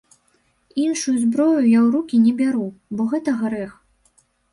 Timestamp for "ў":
1.83-1.87